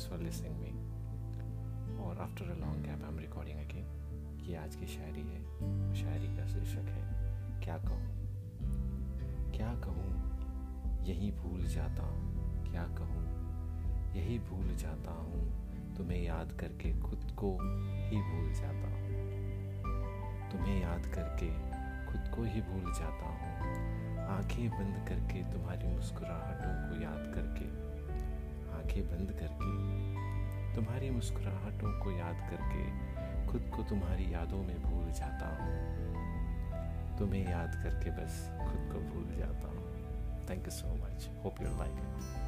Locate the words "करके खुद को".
16.52-17.58, 21.06-22.44, 32.50-33.82